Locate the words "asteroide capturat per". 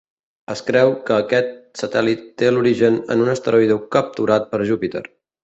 3.35-4.65